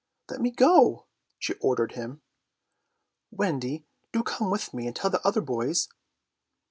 [0.31, 1.05] "Let me go!"
[1.37, 2.23] she ordered him.
[3.29, 5.89] "Wendy, do come with me and tell the other boys."